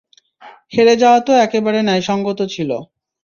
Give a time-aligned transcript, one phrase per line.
[0.73, 2.69] হেরে যাওয়া তো একেবারে ন্যায়সঙ্গত ছিল।